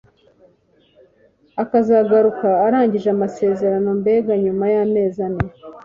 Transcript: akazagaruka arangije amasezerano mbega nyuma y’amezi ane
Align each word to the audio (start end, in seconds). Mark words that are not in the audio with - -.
akazagaruka 1.63 2.49
arangije 2.65 3.07
amasezerano 3.15 3.89
mbega 3.99 4.33
nyuma 4.43 4.65
y’amezi 4.73 5.19
ane 5.27 5.45